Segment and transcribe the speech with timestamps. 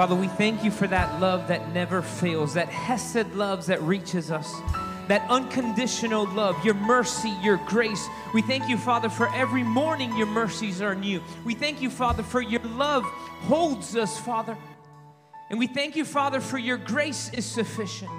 [0.00, 4.30] Father, we thank you for that love that never fails, that Hesed loves that reaches
[4.30, 4.50] us,
[5.08, 8.08] that unconditional love, your mercy, your grace.
[8.32, 11.22] We thank you, Father, for every morning your mercies are new.
[11.44, 13.04] We thank you, Father, for your love
[13.42, 14.56] holds us, Father.
[15.50, 18.10] And we thank you, Father, for your grace is sufficient.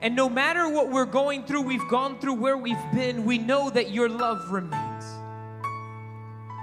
[0.00, 3.68] And no matter what we're going through, we've gone through where we've been, we know
[3.68, 5.04] that your love remains.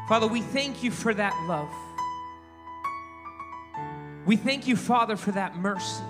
[0.09, 1.69] Father, we thank you for that love.
[4.25, 6.03] We thank you, Father, for that mercy.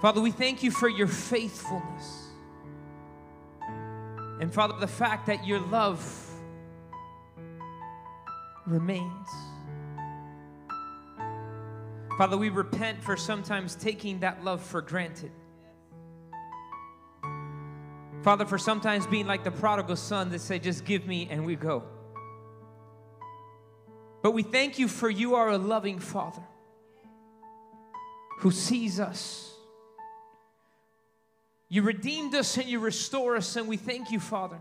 [0.00, 2.26] Father, we thank you for your faithfulness.
[4.40, 6.00] And Father, the fact that your love
[8.66, 9.28] remains.
[12.16, 15.30] Father, we repent for sometimes taking that love for granted.
[18.22, 21.54] Father, for sometimes being like the prodigal son that say, just give me and we
[21.54, 21.84] go.
[24.22, 26.42] But we thank you for you are a loving Father
[28.40, 29.52] who sees us.
[31.68, 34.60] You redeemed us and you restore us, and we thank you, Father.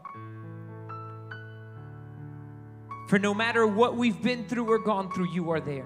[3.07, 5.85] For no matter what we've been through or gone through, you are there.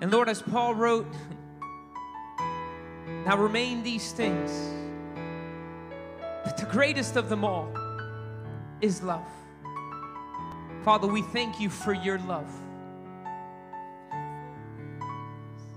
[0.00, 1.06] And Lord, as Paul wrote,
[3.24, 4.50] now remain these things.
[6.44, 7.72] But the greatest of them all
[8.80, 9.22] is love.
[10.86, 12.48] Father, we thank you for your love.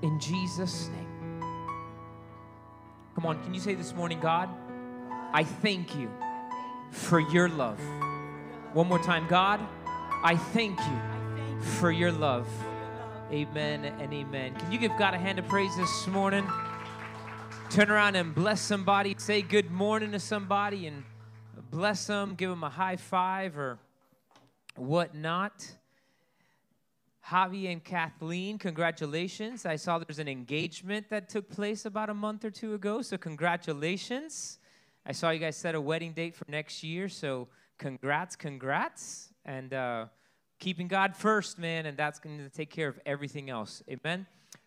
[0.03, 1.41] In Jesus' name.
[3.15, 4.49] Come on, can you say this morning, God,
[5.33, 6.11] I thank you
[6.91, 7.79] for your love.
[8.73, 9.59] One more time, God,
[10.23, 12.47] I thank you for your love.
[13.31, 14.53] Amen and amen.
[14.57, 16.47] Can you give God a hand of praise this morning?
[17.71, 19.15] Turn around and bless somebody.
[19.17, 21.03] Say good morning to somebody and
[21.71, 22.35] bless them.
[22.35, 23.79] Give them a high five or
[24.75, 25.75] whatnot.
[27.29, 29.65] Javi and Kathleen, congratulations.
[29.65, 33.17] I saw there's an engagement that took place about a month or two ago, so
[33.17, 34.57] congratulations.
[35.05, 37.47] I saw you guys set a wedding date for next year, so
[37.77, 39.29] congrats, congrats.
[39.45, 40.05] And uh,
[40.59, 43.83] keeping God first, man, and that's going to take care of everything else.
[43.89, 44.25] Amen.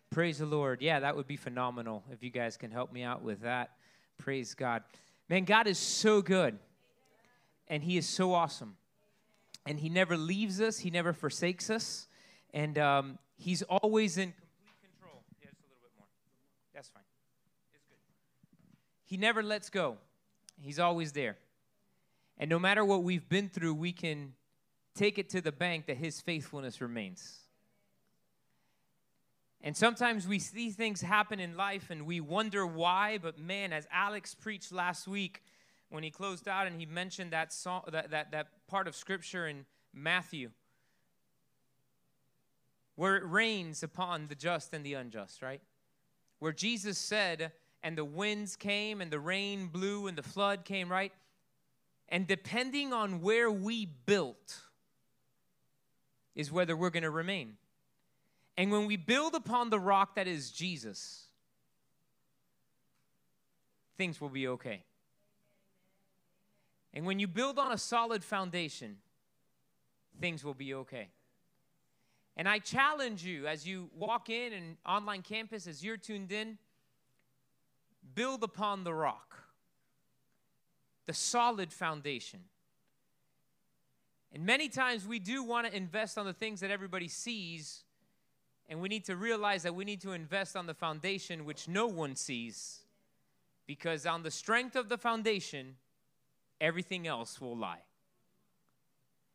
[0.09, 0.81] Praise the Lord.
[0.81, 3.71] Yeah, that would be phenomenal if you guys can help me out with that.
[4.17, 4.83] Praise God.
[5.27, 6.57] Man, God is so good,
[7.67, 8.77] and He is so awesome
[9.65, 12.07] and He never leaves us, He never forsakes us,
[12.53, 15.23] and um, He's always in complete control.
[15.41, 16.07] Yeah, just a little bit more.
[16.73, 17.03] That's fine.
[17.73, 17.97] It's good.
[19.05, 19.97] He never lets go,
[20.59, 21.37] He's always there.
[22.37, 24.33] And no matter what we've been through, we can
[24.95, 27.39] take it to the bank that His faithfulness remains.
[29.65, 33.87] And sometimes we see things happen in life and we wonder why, but man, as
[33.93, 35.41] Alex preached last week,
[35.89, 39.47] when he closed out and he mentioned that, song, that, that, that part of scripture
[39.47, 40.49] in Matthew
[42.95, 45.61] where it rains upon the just and the unjust, right?
[46.39, 47.51] Where Jesus said,
[47.81, 51.11] and the winds came and the rain blew and the flood came, right?
[52.09, 54.59] And depending on where we built
[56.35, 57.57] is whether we're going to remain.
[58.57, 61.25] And when we build upon the rock that is Jesus,
[63.97, 64.83] things will be okay.
[66.93, 68.97] And when you build on a solid foundation,
[70.21, 71.09] things will be okay.
[72.35, 76.57] And I challenge you as you walk in an online campus, as you're tuned in,
[78.15, 79.43] build upon the rock,
[81.05, 82.39] the solid foundation.
[84.33, 87.83] And many times we do want to invest on the things that everybody sees,
[88.67, 91.85] and we need to realize that we need to invest on the foundation which no
[91.85, 92.79] one sees.
[93.67, 95.75] Because on the strength of the foundation,
[96.63, 97.83] everything else will lie.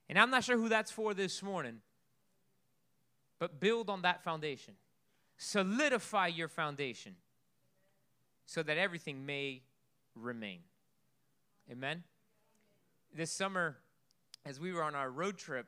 [0.09, 1.83] And I'm not sure who that's for this morning,
[3.39, 4.75] but build on that foundation.
[5.37, 7.17] Solidify your foundation
[8.47, 9.61] so that everything may
[10.17, 10.61] remain.
[11.71, 12.03] Amen?
[13.15, 13.77] This summer,
[14.47, 15.67] as we were on our road trip,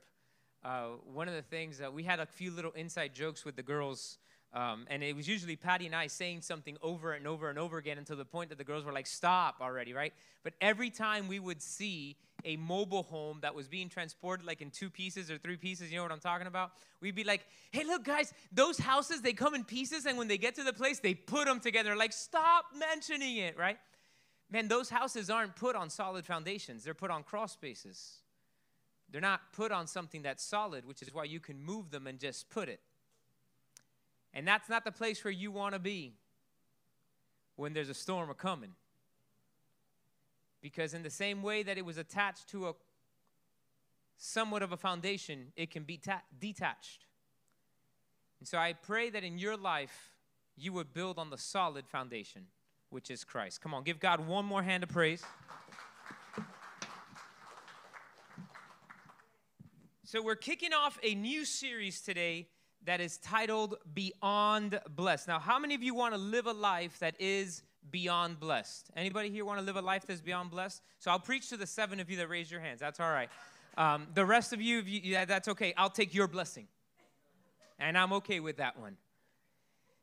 [0.65, 3.63] uh, one of the things that we had a few little inside jokes with the
[3.63, 4.19] girls
[4.53, 7.79] um, and it was usually Patty and I saying something over and over and over
[7.79, 10.13] again until the point that the girls were like, stop already, right?
[10.43, 14.71] But every time we would see a mobile home that was being transported like in
[14.71, 16.73] two pieces or three pieces, you know what I'm talking about?
[17.01, 20.39] We'd be like, hey, look, guys, those houses, they come in pieces, and when they
[20.39, 21.95] get to the place, they put them together.
[21.95, 23.79] Like, stop mentioning it, right?
[24.51, 28.17] Man, those houses aren't put on solid foundations, they're put on cross spaces.
[29.13, 32.19] They're not put on something that's solid, which is why you can move them and
[32.19, 32.81] just put it.
[34.33, 36.13] And that's not the place where you want to be
[37.57, 38.71] when there's a storm coming.
[40.63, 42.73] Because, in the same way that it was attached to a
[44.19, 47.07] somewhat of a foundation, it can be ta- detached.
[48.39, 50.13] And so I pray that in your life,
[50.57, 52.47] you would build on the solid foundation,
[52.91, 53.63] which is Christ.
[53.63, 55.23] Come on, give God one more hand of praise.
[60.05, 62.49] So, we're kicking off a new series today
[62.85, 65.29] that is titled Beyond Blessed.
[65.29, 68.91] Now, how many of you want to live a life that is beyond blessed?
[68.97, 70.83] Anybody here want to live a life that's beyond blessed?
[70.99, 72.81] So, I'll preach to the seven of you that raise your hands.
[72.81, 73.29] That's all right.
[73.77, 75.75] Um, the rest of you, you, yeah, that's okay.
[75.77, 76.67] I'll take your blessing.
[77.79, 78.97] And I'm okay with that one.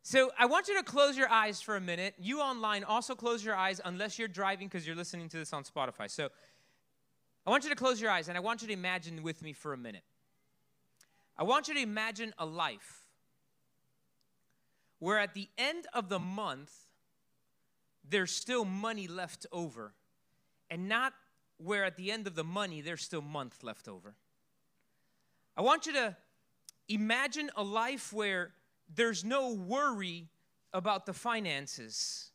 [0.02, 2.16] So I want you to close your eyes for a minute.
[2.18, 5.64] You online also close your eyes unless you're driving because you're listening to this on
[5.64, 6.10] Spotify.
[6.10, 6.30] So
[7.46, 9.52] I want you to close your eyes and I want you to imagine with me
[9.52, 10.04] for a minute.
[11.40, 13.06] I want you to imagine a life
[15.00, 16.74] where at the end of the month,
[18.10, 19.94] there's still money left over,
[20.70, 21.14] and not
[21.58, 24.16] where at the end of the money, there's still month left over.
[25.56, 26.16] I want you to
[26.88, 28.54] imagine a life where
[28.94, 30.30] there's no worry
[30.74, 32.32] about the finances.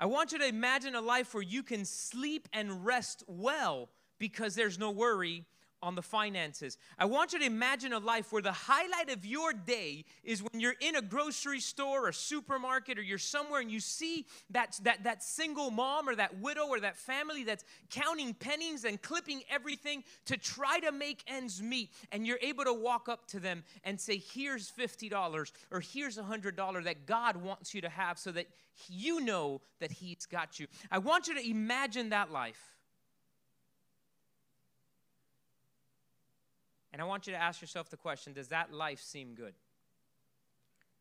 [0.00, 4.54] I want you to imagine a life where you can sleep and rest well because
[4.54, 5.44] there's no worry
[5.82, 6.76] on the finances.
[6.98, 10.60] I want you to imagine a life where the highlight of your day is when
[10.60, 15.04] you're in a grocery store or supermarket or you're somewhere and you see that, that,
[15.04, 20.02] that single mom or that widow or that family that's counting pennies and clipping everything
[20.26, 21.90] to try to make ends meet.
[22.12, 26.84] And you're able to walk up to them and say, Here's $50 or here's $100
[26.84, 28.46] that God wants you to have so that
[28.88, 30.66] you know that He's got you.
[30.90, 32.77] I want you to imagine that life.
[36.92, 39.54] And I want you to ask yourself the question Does that life seem good?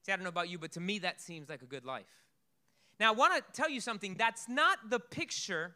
[0.03, 2.05] See, I don't know about you, but to me, that seems like a good life.
[2.99, 5.75] Now, I want to tell you something that's not the picture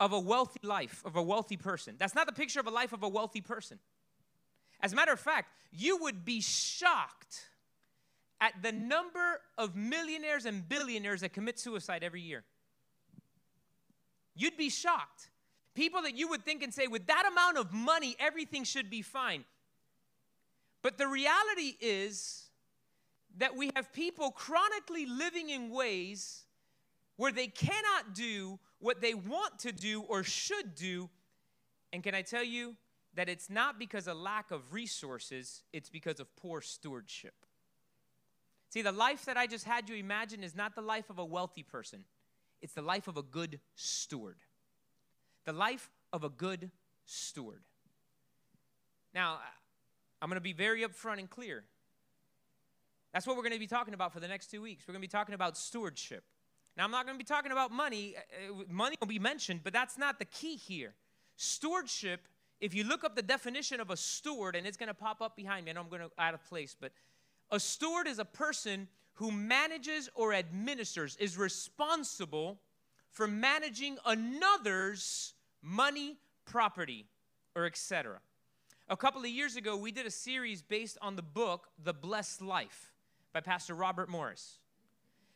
[0.00, 1.96] of a wealthy life, of a wealthy person.
[1.98, 3.78] That's not the picture of a life of a wealthy person.
[4.80, 7.48] As a matter of fact, you would be shocked
[8.40, 12.44] at the number of millionaires and billionaires that commit suicide every year.
[14.36, 15.30] You'd be shocked.
[15.78, 19.00] People that you would think and say, with that amount of money, everything should be
[19.00, 19.44] fine.
[20.82, 22.48] But the reality is
[23.36, 26.42] that we have people chronically living in ways
[27.14, 31.08] where they cannot do what they want to do or should do.
[31.92, 32.74] And can I tell you
[33.14, 37.34] that it's not because of lack of resources, it's because of poor stewardship.
[38.70, 41.24] See, the life that I just had you imagine is not the life of a
[41.24, 42.02] wealthy person,
[42.60, 44.38] it's the life of a good steward
[45.48, 46.70] the life of a good
[47.06, 47.62] steward.
[49.14, 49.38] Now,
[50.20, 51.64] I'm going to be very upfront and clear.
[53.14, 54.84] That's what we're going to be talking about for the next two weeks.
[54.86, 56.22] We're going to be talking about stewardship.
[56.76, 58.14] Now, I'm not going to be talking about money.
[58.18, 60.92] Uh, uh, money will be mentioned, but that's not the key here.
[61.36, 62.28] Stewardship,
[62.60, 65.34] if you look up the definition of a steward, and it's going to pop up
[65.34, 66.92] behind me, know I'm going to out of place, but
[67.50, 72.60] a steward is a person who manages or administers, is responsible
[73.10, 75.32] for managing another's
[75.62, 77.06] money, property,
[77.54, 78.20] or etc.
[78.88, 82.40] A couple of years ago, we did a series based on the book The Blessed
[82.40, 82.92] Life
[83.32, 84.58] by Pastor Robert Morris.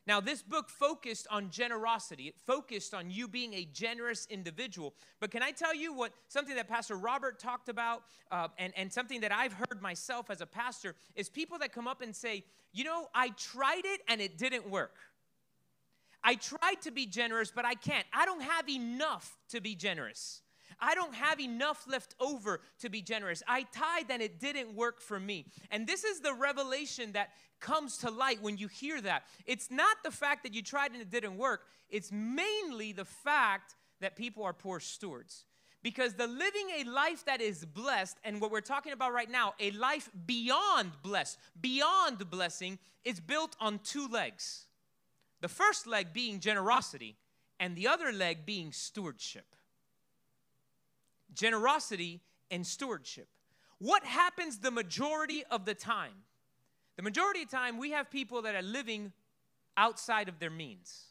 [0.07, 2.25] Now, this book focused on generosity.
[2.25, 4.95] It focused on you being a generous individual.
[5.21, 8.93] But can I tell you what something that Pastor Robert talked about, uh, and, and
[8.93, 12.45] something that I've heard myself as a pastor, is people that come up and say,
[12.73, 14.97] You know, I tried it and it didn't work.
[16.25, 18.07] I tried to be generous, but I can't.
[18.13, 20.43] I don't have enough to be generous.
[20.81, 23.43] I don't have enough left over to be generous.
[23.47, 25.47] I tithed and it didn't work for me.
[25.71, 29.23] And this is the revelation that comes to light when you hear that.
[29.47, 33.75] It's not the fact that you tried and it didn't work, it's mainly the fact
[34.01, 35.45] that people are poor stewards.
[35.83, 39.55] Because the living a life that is blessed, and what we're talking about right now,
[39.59, 44.67] a life beyond blessed, beyond blessing, is built on two legs.
[45.43, 47.17] The first leg being generosity,
[47.59, 49.57] and the other leg being stewardship.
[51.35, 52.21] Generosity
[52.51, 53.29] and stewardship.
[53.79, 56.15] What happens the majority of the time?
[56.97, 59.13] The majority of the time, we have people that are living
[59.77, 61.07] outside of their means.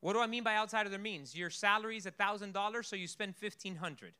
[0.00, 1.34] What do I mean by outside of their means?
[1.34, 4.12] Your salary is $1,000, so you spend 1500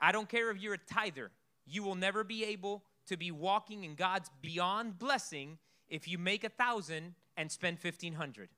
[0.00, 1.30] I don't care if you're a tither,
[1.66, 5.58] you will never be able to be walking in God's beyond blessing
[5.94, 8.48] if you make a thousand and spend 1500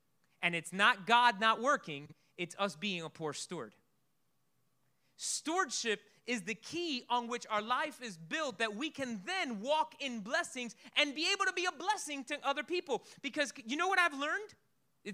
[0.41, 3.73] and it's not god not working it's us being a poor steward.
[5.15, 9.95] Stewardship is the key on which our life is built that we can then walk
[9.99, 13.03] in blessings and be able to be a blessing to other people.
[13.23, 14.53] Because you know what i've learned?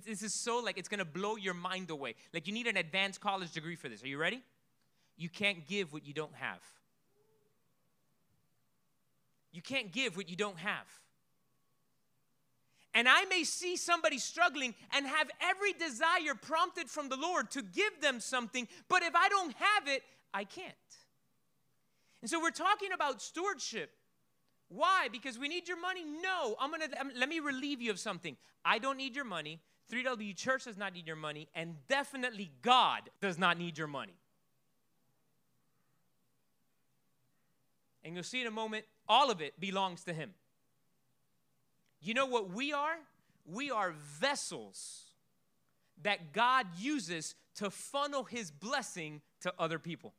[0.05, 2.15] This is so like it's gonna blow your mind away.
[2.33, 4.03] Like you need an advanced college degree for this.
[4.03, 4.41] Are you ready?
[5.15, 6.61] You can't give what you don't have.
[9.51, 10.87] You can't give what you don't have.
[12.93, 17.63] And I may see somebody struggling and have every desire prompted from the Lord to
[17.63, 20.73] give them something, but if I don't have it, I can't.
[22.21, 23.91] And so we're talking about stewardship.
[24.69, 25.07] Why?
[25.11, 26.03] Because we need your money?
[26.03, 26.55] No.
[26.59, 28.37] I'm gonna um, let me relieve you of something.
[28.63, 29.59] I don't need your money.
[29.91, 34.13] 3W Church does not need your money, and definitely God does not need your money.
[38.03, 40.33] And you'll see in a moment, all of it belongs to Him.
[42.03, 42.97] You know what we are?
[43.45, 45.03] We are vessels
[46.01, 50.13] that God uses to funnel His blessing to other people.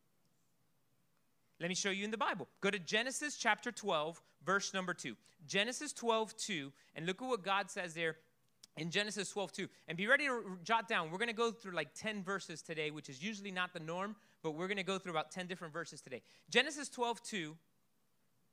[1.60, 2.48] Let me show you in the Bible.
[2.60, 5.14] Go to Genesis chapter 12, verse number 2.
[5.46, 8.16] Genesis 12, 2, and look at what God says there
[8.76, 9.68] in Genesis 12, 2.
[9.88, 11.10] And be ready to jot down.
[11.10, 14.16] We're going to go through like 10 verses today, which is usually not the norm,
[14.42, 16.22] but we're going to go through about 10 different verses today.
[16.50, 17.56] Genesis 12, 2.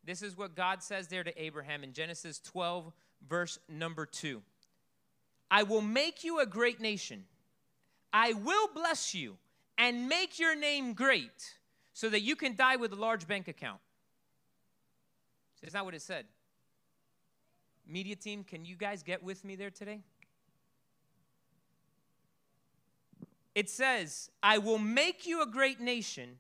[0.03, 2.91] This is what God says there to Abraham in Genesis 12,
[3.27, 4.41] verse number 2.
[5.49, 7.25] I will make you a great nation.
[8.13, 9.37] I will bless you
[9.77, 11.55] and make your name great
[11.93, 13.79] so that you can die with a large bank account.
[15.61, 16.25] That's not what it said?
[17.87, 19.99] Media team, can you guys get with me there today?
[23.53, 26.37] It says, I will make you a great nation.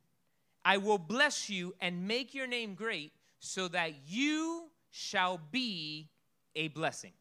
[0.63, 6.09] I will bless you and make your name great so that you shall be
[6.55, 7.11] a blessing.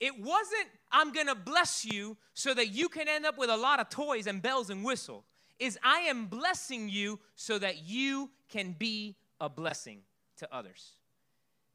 [0.00, 3.80] It wasn't, I'm gonna bless you so that you can end up with a lot
[3.80, 5.24] of toys and bells and whistles.
[5.58, 10.00] Is I am blessing you so that you can be a blessing
[10.38, 10.90] to others.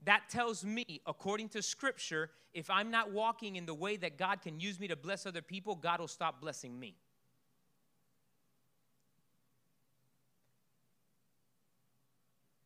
[0.05, 4.41] That tells me, according to scripture, if I'm not walking in the way that God
[4.41, 6.95] can use me to bless other people, God will stop blessing me.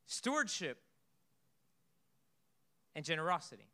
[0.06, 0.78] Stewardship
[2.96, 3.68] and generosity.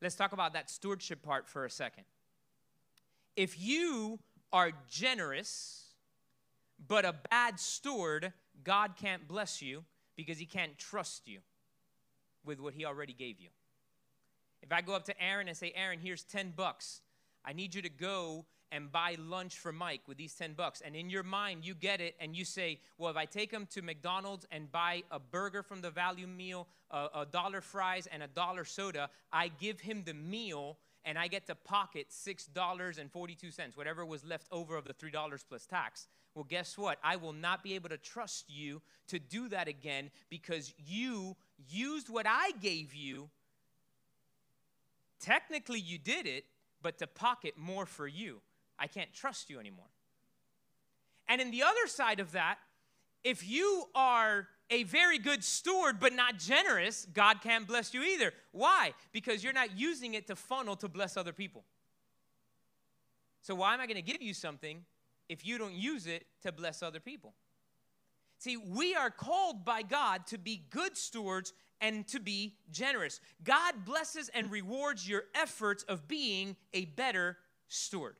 [0.00, 2.04] Let's talk about that stewardship part for a second.
[3.36, 4.18] If you
[4.52, 5.94] are generous,
[6.86, 8.32] but a bad steward,
[8.64, 9.84] God can't bless you
[10.16, 11.38] because he can't trust you
[12.44, 13.48] with what he already gave you.
[14.62, 17.00] If I go up to Aaron and say, Aaron, here's 10 bucks.
[17.44, 20.80] I need you to go and buy lunch for Mike with these 10 bucks.
[20.84, 23.66] And in your mind, you get it and you say, well, if I take him
[23.72, 28.26] to McDonald's and buy a burger from the value meal, a, dollar fries, and a
[28.28, 34.24] dollar soda, I give him the meal and I get to pocket $6.42, whatever was
[34.24, 36.08] left over of the $3 plus tax.
[36.34, 36.98] Well, guess what?
[37.02, 41.36] I will not be able to trust you to do that again because you
[41.68, 43.28] used what I gave you.
[45.20, 46.44] Technically, you did it,
[46.82, 48.40] but to pocket more for you.
[48.78, 49.86] I can't trust you anymore.
[51.28, 52.58] And in the other side of that,
[53.24, 58.32] if you are a very good steward but not generous, God can't bless you either.
[58.52, 58.94] Why?
[59.12, 61.64] Because you're not using it to funnel to bless other people.
[63.42, 64.84] So, why am I going to give you something
[65.28, 67.34] if you don't use it to bless other people?
[68.38, 73.20] See, we are called by God to be good stewards and to be generous.
[73.44, 77.36] God blesses and rewards your efforts of being a better
[77.68, 78.16] steward.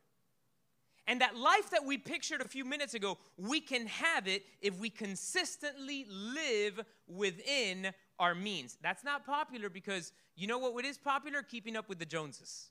[1.06, 4.78] And that life that we pictured a few minutes ago, we can have it if
[4.78, 8.78] we consistently live within our means.
[8.82, 11.42] That's not popular because you know what is popular?
[11.42, 12.68] Keeping up with the Joneses.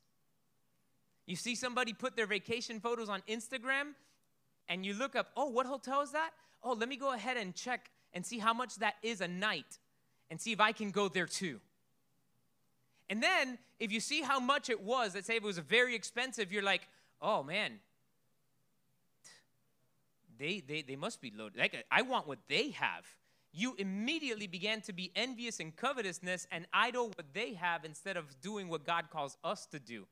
[1.25, 3.93] You see somebody put their vacation photos on Instagram
[4.69, 6.31] and you look up, oh, what hotel is that?
[6.63, 9.79] Oh, let me go ahead and check and see how much that is a night
[10.29, 11.59] and see if I can go there too.
[13.09, 16.51] And then if you see how much it was, let's say it was very expensive,
[16.51, 16.87] you're like,
[17.21, 17.79] oh man,
[20.41, 21.59] they, they, they must be loaded.
[21.59, 23.05] Like, I want what they have.
[23.53, 28.41] You immediately began to be envious and covetousness and idol what they have instead of
[28.41, 30.07] doing what God calls us to do,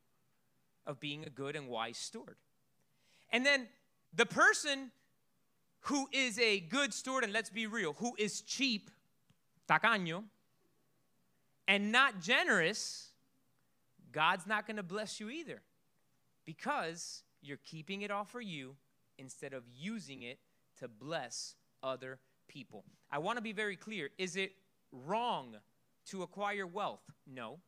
[0.86, 2.36] of being a good and wise steward.
[3.32, 3.68] And then
[4.14, 4.92] the person
[5.82, 8.92] who is a good steward, and let's be real, who is cheap,
[9.68, 10.26] tacaño,
[11.68, 13.10] and not generous,
[14.12, 15.62] God's not going to bless you either
[16.46, 18.76] because you're keeping it all for you
[19.20, 20.40] instead of using it
[20.80, 22.84] to bless other people.
[23.12, 24.10] I want to be very clear.
[24.18, 24.54] Is it
[24.92, 25.56] wrong
[26.08, 27.04] to acquire wealth?
[27.28, 27.60] No.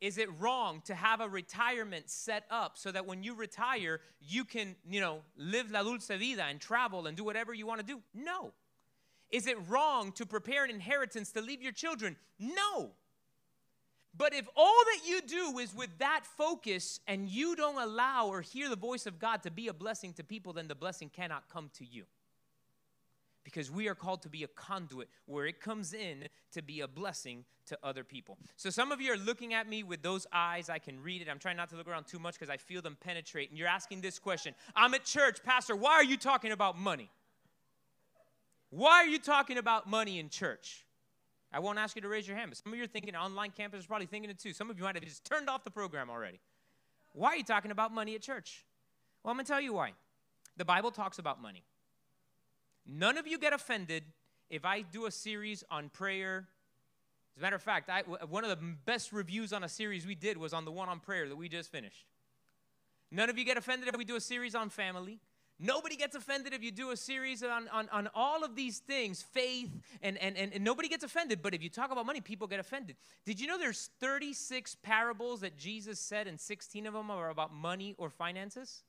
[0.00, 4.44] Is it wrong to have a retirement set up so that when you retire, you
[4.44, 7.86] can, you know, live la dulce vida and travel and do whatever you want to
[7.86, 8.00] do?
[8.12, 8.52] No.
[9.30, 12.16] Is it wrong to prepare an inheritance to leave your children?
[12.40, 12.90] No.
[14.14, 18.42] But if all that you do is with that focus and you don't allow or
[18.42, 21.48] hear the voice of God to be a blessing to people, then the blessing cannot
[21.48, 22.04] come to you.
[23.44, 26.86] Because we are called to be a conduit where it comes in to be a
[26.86, 28.38] blessing to other people.
[28.56, 30.68] So some of you are looking at me with those eyes.
[30.68, 31.28] I can read it.
[31.28, 33.48] I'm trying not to look around too much because I feel them penetrate.
[33.48, 37.10] And you're asking this question I'm at church, Pastor, why are you talking about money?
[38.70, 40.84] Why are you talking about money in church?
[41.52, 43.50] I won't ask you to raise your hand, but some of you are thinking, online
[43.50, 44.52] campus is probably thinking it too.
[44.52, 46.40] Some of you might have just turned off the program already.
[47.12, 48.64] Why are you talking about money at church?
[49.22, 49.92] Well, I'm going to tell you why.
[50.56, 51.62] The Bible talks about money.
[52.86, 54.04] None of you get offended
[54.50, 56.48] if I do a series on prayer.
[57.36, 60.14] As a matter of fact, I, one of the best reviews on a series we
[60.14, 62.06] did was on the one on prayer that we just finished.
[63.10, 65.18] None of you get offended if we do a series on family.
[65.58, 69.22] Nobody gets offended if you do a series on, on, on all of these things,
[69.22, 69.70] faith,
[70.02, 71.40] and, and, and, and nobody gets offended.
[71.40, 72.96] But if you talk about money, people get offended.
[73.24, 77.54] Did you know there's 36 parables that Jesus said, and 16 of them are about
[77.54, 78.82] money or finances?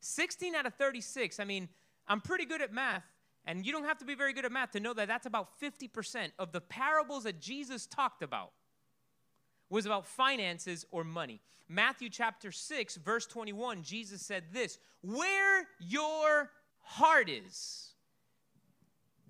[0.00, 1.38] 16 out of 36.
[1.38, 1.68] I mean,
[2.08, 3.04] I'm pretty good at math,
[3.44, 5.60] and you don't have to be very good at math to know that that's about
[5.60, 8.50] 50% of the parables that Jesus talked about
[9.72, 11.40] was about finances or money.
[11.66, 16.50] Matthew chapter 6, verse 21, Jesus said this Where your
[16.82, 17.88] heart is,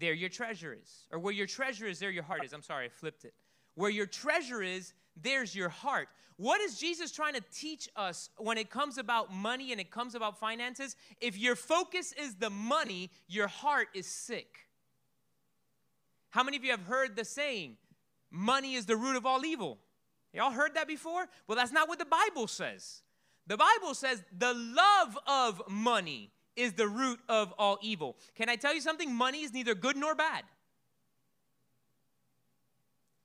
[0.00, 1.06] there your treasure is.
[1.12, 2.52] Or where your treasure is, there your heart is.
[2.52, 3.34] I'm sorry, I flipped it.
[3.76, 6.08] Where your treasure is, there's your heart.
[6.38, 10.16] What is Jesus trying to teach us when it comes about money and it comes
[10.16, 10.96] about finances?
[11.20, 14.66] If your focus is the money, your heart is sick.
[16.30, 17.76] How many of you have heard the saying,
[18.30, 19.78] money is the root of all evil?
[20.32, 21.26] Y'all heard that before?
[21.46, 23.02] Well, that's not what the Bible says.
[23.46, 28.16] The Bible says the love of money is the root of all evil.
[28.34, 29.12] Can I tell you something?
[29.14, 30.44] Money is neither good nor bad.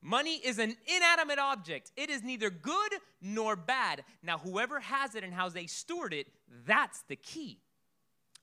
[0.02, 1.92] Money is an inanimate object.
[1.98, 4.04] It is neither good nor bad.
[4.24, 6.28] Now, whoever has it and how they steward it,
[6.66, 7.60] that's the key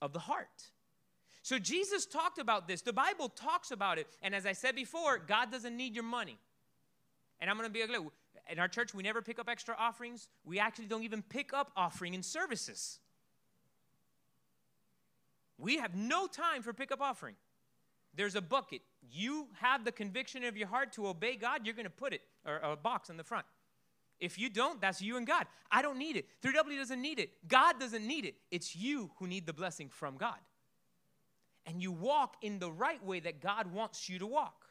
[0.03, 0.71] of the heart.
[1.43, 2.83] So, Jesus talked about this.
[2.83, 4.07] The Bible talks about it.
[4.23, 6.39] And as I said before, God doesn't need your money.
[7.41, 8.01] And I'm going to be like,
[8.51, 10.29] in our church, we never pick up extra offerings.
[10.45, 12.99] We actually don't even pick up offering in services.
[15.59, 17.37] We have no time for pickup offering.
[18.17, 18.83] There's a bucket.
[19.11, 22.23] You have the conviction of your heart to obey God, you're going to put it,
[22.47, 23.47] or a box in the front.
[24.21, 25.47] If you don't, that's you and God.
[25.71, 26.27] I don't need it.
[26.43, 27.31] 3W doesn't need it.
[27.49, 28.37] God doesn't need it.
[28.51, 30.39] It's you who need the blessing from God.
[31.67, 34.67] And you walk in the right way that God wants you to walk.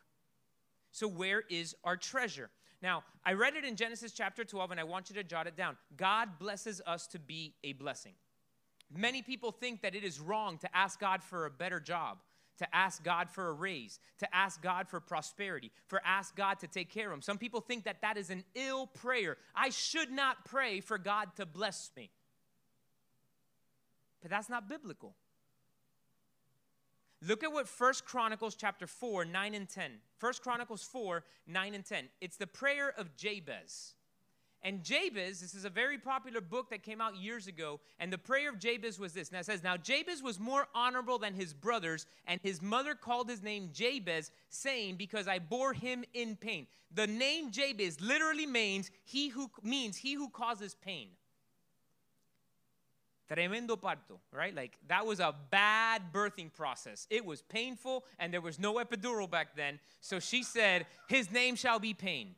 [0.92, 2.52] So, where is our treasure?
[2.84, 5.56] Now, I read it in Genesis chapter 12, and I want you to jot it
[5.56, 5.78] down.
[5.98, 8.13] God blesses us to be a blessing.
[8.96, 12.19] Many people think that it is wrong to ask God for a better job
[12.58, 16.67] to ask God for a raise, to ask God for prosperity, for ask God to
[16.67, 17.22] take care of them.
[17.22, 19.38] Some people think that that is an ill prayer.
[19.56, 22.12] I should not pray for God to bless me.
[24.22, 25.15] But that's not biblical.
[27.26, 29.92] Look at what First Chronicles chapter 4, 9 and 10.
[30.18, 32.06] First Chronicles 4, 9 and 10.
[32.20, 33.94] It's the prayer of Jabez.
[34.62, 38.18] And Jabez, this is a very popular book that came out years ago, and the
[38.18, 39.32] prayer of Jabez was this.
[39.32, 43.30] Now it says, Now Jabez was more honorable than his brothers, and his mother called
[43.30, 46.68] his name Jabez, saying, Because I bore him in pain.
[46.94, 51.10] The name Jabez literally means he who means he who causes pain.
[53.34, 54.56] Tremendo parto, right?
[54.56, 57.08] Like that was a bad birthing process.
[57.10, 59.80] It was painful, and there was no epidural back then.
[60.02, 62.36] So she said, His name shall be pain.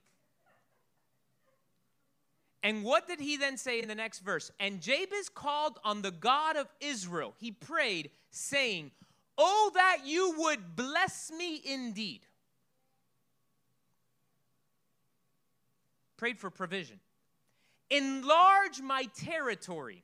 [2.63, 4.51] And what did he then say in the next verse?
[4.59, 7.35] And Jabez called on the God of Israel.
[7.37, 8.89] He prayed, saying,
[9.37, 12.21] Oh, that you would bless me indeed.
[16.17, 16.99] Prayed for provision.
[17.89, 20.03] Enlarge my territory,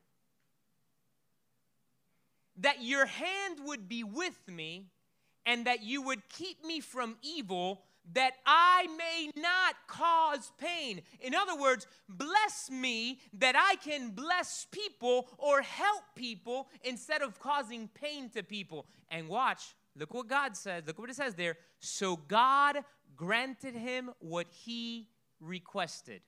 [2.62, 4.88] that your hand would be with me,
[5.46, 7.82] and that you would keep me from evil
[8.14, 11.02] that I may not cause pain.
[11.20, 17.40] In other words, bless me that I can bless people or help people instead of
[17.40, 18.86] causing pain to people.
[19.10, 20.84] And watch, look what God says.
[20.88, 21.58] Look what it says there.
[21.80, 22.80] So God
[23.16, 25.08] granted him what he
[25.40, 26.22] requested.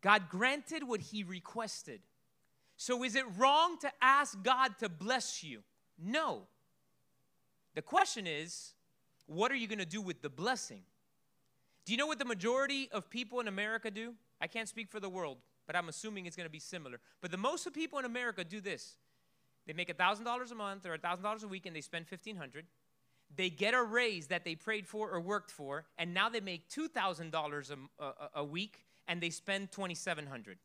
[0.00, 2.00] God granted what he requested.
[2.78, 5.62] So is it wrong to ask God to bless you?
[5.98, 6.42] No.
[7.74, 8.72] The question is,
[9.26, 10.82] what are you going to do with the blessing?
[11.84, 14.14] Do you know what the majority of people in America do?
[14.40, 17.00] I can't speak for the world, but I'm assuming it's going to be similar.
[17.20, 18.94] But the most of people in America do this.
[19.66, 22.64] They make $1,000 a month or $1,000 a week and they spend 1500
[23.36, 26.70] they get a raise that they prayed for or worked for, and now they make
[26.70, 30.58] $2,000 a, a, a week and they spend 2700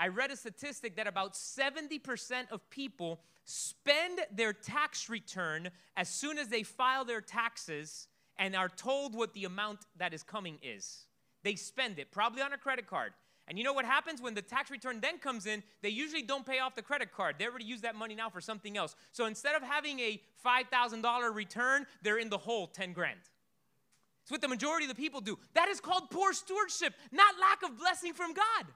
[0.00, 6.38] I read a statistic that about 70% of people spend their tax return as soon
[6.38, 8.08] as they file their taxes
[8.38, 11.04] and are told what the amount that is coming is.
[11.44, 13.12] They spend it, probably on a credit card.
[13.46, 15.62] And you know what happens when the tax return then comes in?
[15.82, 17.36] They usually don't pay off the credit card.
[17.38, 18.94] They already use that money now for something else.
[19.12, 23.18] So instead of having a $5,000 return, they're in the hole 10 grand.
[24.22, 25.38] It's what the majority of the people do.
[25.54, 28.66] That is called poor stewardship, not lack of blessing from God.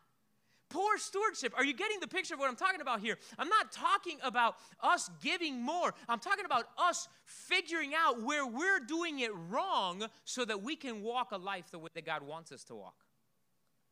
[0.75, 1.55] Poor stewardship.
[1.57, 3.17] Are you getting the picture of what I'm talking about here?
[3.39, 5.95] I'm not talking about us giving more.
[6.09, 11.01] I'm talking about us figuring out where we're doing it wrong so that we can
[11.01, 12.97] walk a life the way that God wants us to walk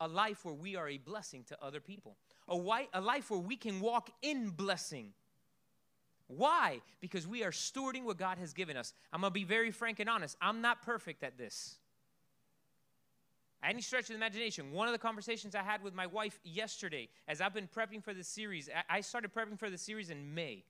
[0.01, 2.17] a life where we are a blessing to other people,
[2.49, 5.13] a, white, a life where we can walk in blessing.
[6.27, 6.81] Why?
[7.01, 8.93] Because we are stewarding what God has given us.
[9.13, 10.37] I'm going to be very frank and honest.
[10.41, 11.77] I'm not perfect at this.
[13.63, 17.41] Any stretch of imagination, one of the conversations I had with my wife yesterday, as
[17.41, 20.65] I've been prepping for the series, I started prepping for the series in May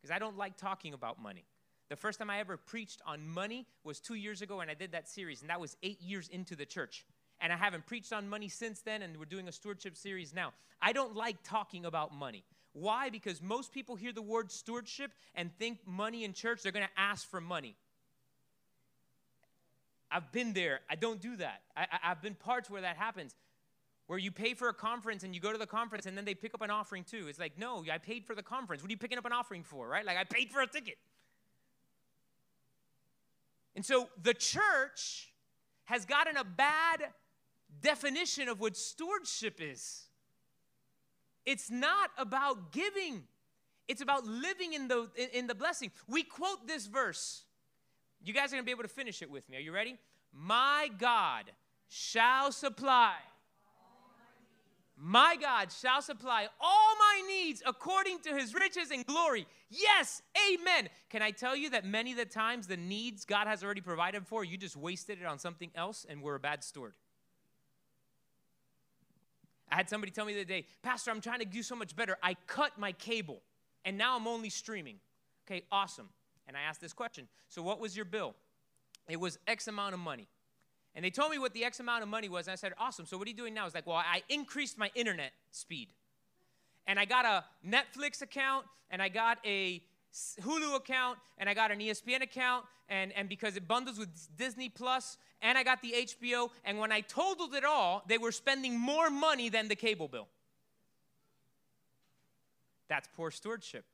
[0.00, 1.44] because I don't like talking about money.
[1.88, 4.92] The first time I ever preached on money was two years ago, and I did
[4.92, 7.04] that series, and that was eight years into the church
[7.40, 10.52] and I haven't preached on money since then, and we're doing a stewardship series now.
[10.80, 12.44] I don't like talking about money.
[12.72, 13.10] Why?
[13.10, 17.00] Because most people hear the word stewardship and think money in church, they're going to
[17.00, 17.76] ask for money.
[20.10, 20.80] I've been there.
[20.88, 21.62] I don't do that.
[21.76, 23.34] I, have been parts where that happens,
[24.06, 26.34] where you pay for a conference and you go to the conference and then they
[26.34, 27.26] pick up an offering too.
[27.28, 28.82] It's like, no, I paid for the conference.
[28.82, 30.04] What are you picking up an offering for, right?
[30.04, 30.96] Like, I paid for a ticket.
[33.76, 35.32] And so the church
[35.84, 37.04] has gotten a bad
[37.80, 40.06] definition of what stewardship is.
[41.46, 43.22] It's not about giving,
[43.86, 45.90] it's about living in the, in, the blessing.
[46.06, 47.44] We quote this verse.
[48.22, 49.56] You guys are going to be able to finish it with me.
[49.56, 49.96] Are you ready?
[50.32, 51.44] My God
[51.88, 53.14] shall supply.
[55.00, 59.46] My God shall supply all my needs according to his riches and glory.
[59.70, 60.88] Yes, amen.
[61.08, 64.26] Can I tell you that many of the times the needs God has already provided
[64.26, 66.94] for, you just wasted it on something else and were a bad steward?
[69.70, 71.94] I had somebody tell me the other day, Pastor, I'm trying to do so much
[71.94, 72.16] better.
[72.20, 73.42] I cut my cable
[73.84, 74.96] and now I'm only streaming.
[75.46, 76.08] Okay, awesome.
[76.48, 78.34] And I asked this question So, what was your bill?
[79.08, 80.26] It was X amount of money.
[80.94, 82.48] And they told me what the X amount of money was.
[82.48, 83.06] And I said, Awesome.
[83.06, 83.66] So, what are you doing now?
[83.66, 85.88] It's like, Well, I increased my internet speed.
[86.86, 89.82] And I got a Netflix account and I got a
[90.40, 94.08] Hulu account and I got an ESPN account and, and because it bundles with
[94.38, 96.48] Disney Plus and I got the HBO.
[96.64, 100.28] And when I totaled it all, they were spending more money than the cable bill.
[102.88, 103.84] That's poor stewardship.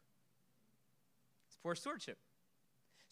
[1.48, 2.16] It's poor stewardship.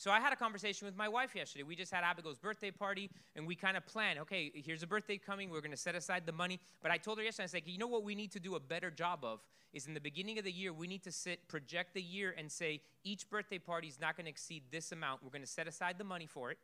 [0.02, 1.62] So I had a conversation with my wife yesterday.
[1.62, 5.16] We just had Abigail's birthday party, and we kind of planned, okay, here's a birthday
[5.16, 5.48] coming.
[5.48, 6.58] We're going to set aside the money.
[6.82, 8.60] But I told her yesterday, I like, you know what we need to do a
[8.60, 9.38] better job of
[9.72, 12.50] is in the beginning of the year, we need to sit, project the year, and
[12.50, 15.22] say each birthday party is not going to exceed this amount.
[15.22, 16.58] We're going to set aside the money for it.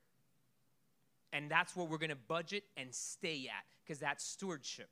[1.32, 4.90] And that's what we're going to budget and stay at because that's stewardship.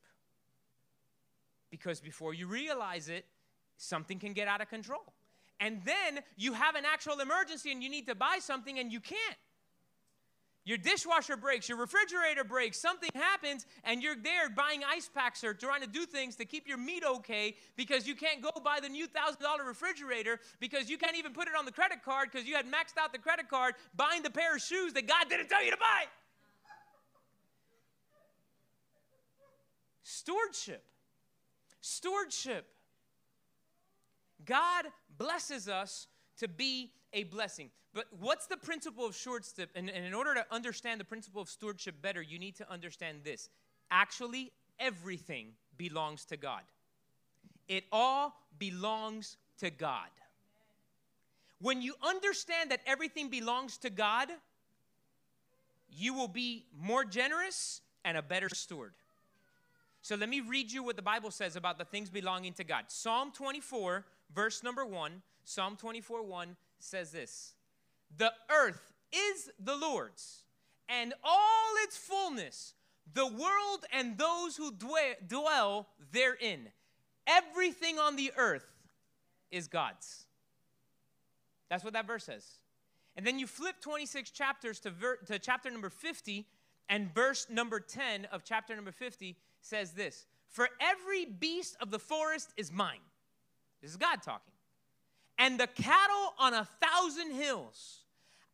[1.68, 3.24] Because before you realize it,
[3.76, 5.15] something can get out of control.
[5.60, 9.00] And then you have an actual emergency and you need to buy something and you
[9.00, 9.36] can't.
[10.66, 15.54] Your dishwasher breaks, your refrigerator breaks, something happens, and you're there buying ice packs or
[15.54, 18.88] trying to do things to keep your meat okay because you can't go buy the
[18.88, 22.56] new $1,000 refrigerator because you can't even put it on the credit card because you
[22.56, 25.64] had maxed out the credit card buying the pair of shoes that God didn't tell
[25.64, 26.04] you to buy.
[30.02, 30.82] Stewardship.
[31.80, 32.66] Stewardship.
[34.44, 34.86] God
[35.18, 37.70] blesses us to be a blessing.
[37.94, 39.70] But what's the principle of stewardship?
[39.74, 43.20] And, and in order to understand the principle of stewardship better, you need to understand
[43.24, 43.48] this.
[43.90, 45.48] Actually, everything
[45.78, 46.62] belongs to God.
[47.68, 50.08] It all belongs to God.
[51.60, 54.28] When you understand that everything belongs to God,
[55.90, 58.92] you will be more generous and a better steward.
[60.02, 62.84] So let me read you what the Bible says about the things belonging to God.
[62.88, 67.54] Psalm 24, verse number 1, Psalm 24, 1 says this
[68.16, 70.44] The earth is the Lord's,
[70.88, 72.74] and all its fullness,
[73.12, 76.68] the world and those who dwell therein.
[77.26, 78.66] Everything on the earth
[79.50, 80.26] is God's.
[81.68, 82.44] That's what that verse says.
[83.16, 86.46] And then you flip 26 chapters to, ver- to chapter number 50,
[86.88, 91.98] and verse number 10 of chapter number 50 says this For every beast of the
[91.98, 93.00] forest is mine.
[93.80, 94.52] This is God talking.
[95.38, 98.00] and the cattle on a thousand hills.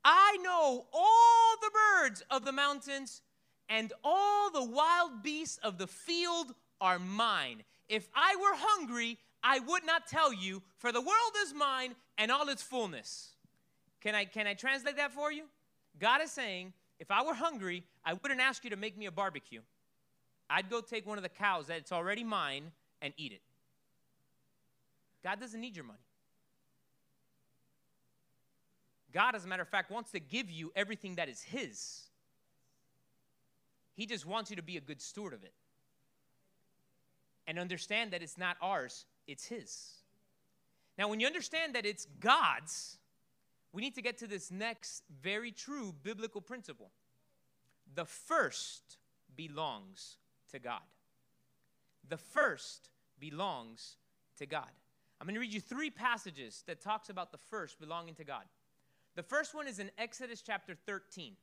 [0.04, 3.22] I know all the birds of the mountains,
[3.68, 7.62] and all the wild beasts of the field are mine.
[7.88, 12.30] If I were hungry, I would not tell you, for the world is mine and
[12.32, 13.30] all its fullness.
[14.00, 15.44] Can I, can I translate that for you?
[16.00, 19.12] God is saying, if I were hungry, I wouldn't ask you to make me a
[19.12, 19.60] barbecue.
[20.50, 23.40] I'd go take one of the cows that's already mine and eat it.
[25.22, 25.98] God doesn't need your money.
[29.12, 32.02] God, as a matter of fact, wants to give you everything that is His.
[33.94, 35.52] He just wants you to be a good steward of it
[37.46, 39.90] and understand that it's not ours, it's His.
[40.98, 42.98] Now, when you understand that it's God's,
[43.72, 46.90] we need to get to this next very true biblical principle.
[47.94, 48.96] The first
[49.36, 50.16] belongs
[50.52, 50.80] to God.
[52.08, 53.96] The first belongs
[54.38, 54.70] to God.
[55.22, 58.42] I'm going to read you three passages that talks about the first belonging to God.
[59.14, 61.34] The first one is in Exodus chapter 13.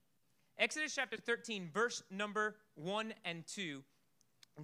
[0.58, 3.82] Exodus chapter 13, verse number 1 and 2.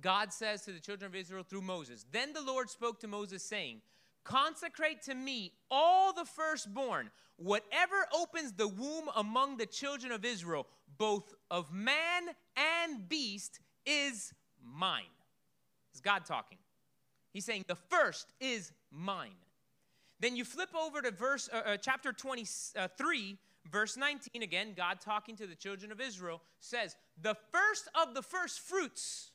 [0.01, 3.41] God says to the children of Israel through Moses, Then the Lord spoke to Moses,
[3.41, 3.79] saying,
[4.25, 10.67] Consecrate to me all the firstborn, whatever opens the womb among the children of Israel,
[10.97, 12.23] both of man
[12.57, 15.03] and beast, is mine.
[15.93, 16.57] It's God talking.
[17.35, 19.35] He's saying, The first is mine.
[20.21, 23.37] Then you flip over to verse uh, uh, chapter 23,
[23.69, 28.21] verse 19 again, God talking to the children of Israel says, "The first of the
[28.21, 29.31] first fruits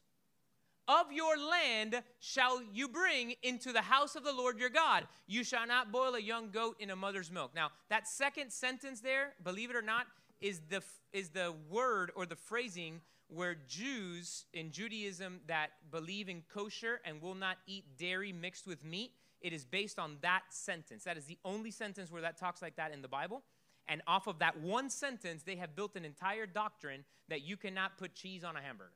[0.88, 5.06] of your land shall you bring into the house of the Lord your God.
[5.26, 9.02] You shall not boil a young goat in a mother's milk." Now, that second sentence
[9.02, 10.06] there, believe it or not,
[10.40, 10.82] is the
[11.12, 17.22] is the word or the phrasing where Jews in Judaism that believe in kosher and
[17.22, 21.04] will not eat dairy mixed with meat it is based on that sentence.
[21.04, 23.42] That is the only sentence where that talks like that in the Bible.
[23.88, 27.96] And off of that one sentence, they have built an entire doctrine that you cannot
[27.96, 28.92] put cheese on a hamburger.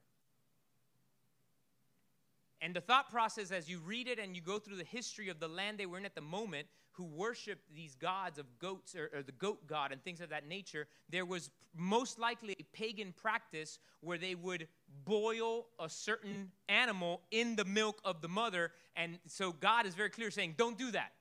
[2.65, 5.39] And the thought process, as you read it and you go through the history of
[5.39, 9.11] the land they were in at the moment, who worshiped these gods of goats or,
[9.13, 13.13] or, the goat god and things of that nature, there was most likely a pagan
[13.13, 14.67] practice where they would
[15.05, 18.73] boil a certain animal in the milk of the mother.
[18.97, 21.13] And so God is very clear saying, don't do that.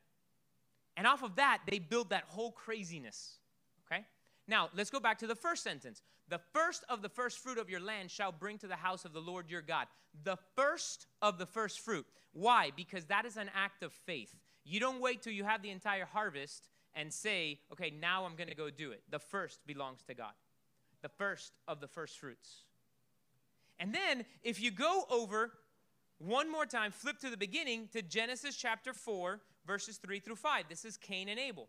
[0.96, 3.40] And off of that, they build that whole craziness.
[4.48, 6.02] Now, let's go back to the first sentence.
[6.30, 9.14] The first of the first fruit of your land shall bring to the house of
[9.14, 9.88] the Lord your God.
[10.24, 12.06] The first of the first fruit.
[12.34, 12.72] Why?
[12.76, 14.34] Because that is an act of faith.
[14.66, 18.50] You don't wait till you have the entire harvest and say, okay, now I'm going
[18.50, 19.04] to go do it.
[19.10, 20.34] The first belongs to God,
[21.02, 22.64] the first of the first fruits.
[23.80, 25.52] And then if you go over
[26.20, 30.66] one more time, flip to the beginning to Genesis chapter 4, verses 3 through 5.
[30.70, 31.68] This is Cain and Abel.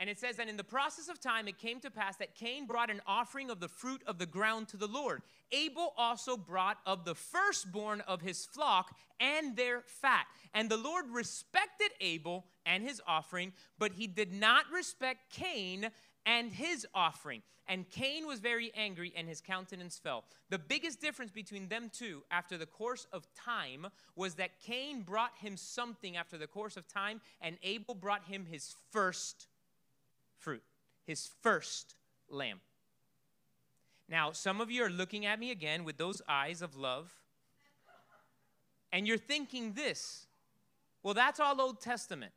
[0.00, 2.66] And it says that in the process of time, it came to pass that Cain
[2.66, 5.22] brought an offering of the fruit of the ground to the Lord.
[5.50, 10.26] Abel also brought of the firstborn of his flock and their fat.
[10.54, 15.90] And the Lord respected Abel and his offering, but he did not respect Cain
[16.24, 17.42] and his offering.
[17.66, 20.24] And Cain was very angry, and his countenance fell.
[20.48, 25.32] The biggest difference between them two after the course of time was that Cain brought
[25.36, 29.48] him something after the course of time, and Abel brought him his first
[30.38, 30.62] fruit,
[31.04, 31.94] his first
[32.30, 32.60] lamb.
[34.08, 37.14] Now, some of you are looking at me again with those eyes of love,
[38.90, 40.28] and you're thinking this
[41.02, 42.32] well, that's all Old Testament.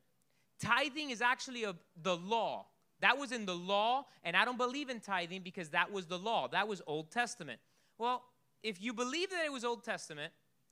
[0.59, 2.67] Tithing is actually a, the law.
[3.01, 6.19] That was in the law, and I don't believe in tithing because that was the
[6.19, 6.47] law.
[6.47, 7.59] That was Old Testament.
[7.97, 8.23] Well,
[8.61, 10.31] if you believe that it was Old Testament,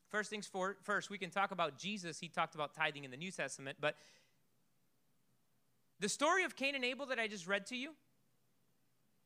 [0.10, 2.20] first things for, first, we can talk about Jesus.
[2.20, 3.96] He talked about tithing in the New Testament, but
[6.00, 7.92] the story of Cain and Abel that I just read to you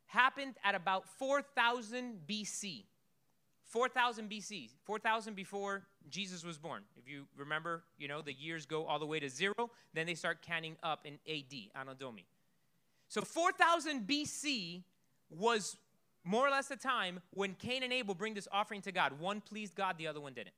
[0.07, 2.85] happened at about 4000 BC.
[3.65, 6.83] 4000 BC, 4000 before Jesus was born.
[6.95, 10.13] If you remember, you know, the years go all the way to zero, then they
[10.13, 12.27] start counting up in AD, Anno Domini.
[13.07, 14.83] So 4000 BC
[15.31, 15.75] was
[16.23, 19.19] more or less the time when Cain and Abel bring this offering to God.
[19.19, 20.53] One pleased God, the other one didn't.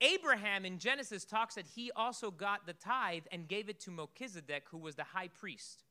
[0.00, 4.64] Abraham in Genesis talks that he also got the tithe and gave it to Melchizedek,
[4.70, 5.84] who was the high priest,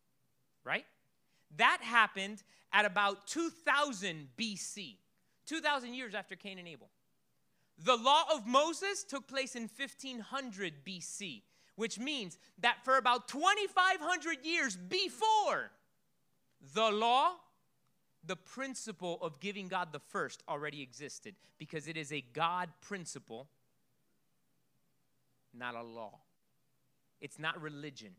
[0.63, 0.85] right?
[1.57, 4.95] That happened at about 2000 BC,
[5.45, 6.89] 2000 years after Cain and Abel.
[7.83, 11.41] The law of Moses took place in 1500 BC,
[11.75, 15.71] which means that for about 2,500 years before
[16.73, 17.31] the law,
[18.25, 23.47] the principle of giving God the first already existed because it is a God principle
[25.53, 26.19] not a law.
[27.21, 28.11] It's not religion,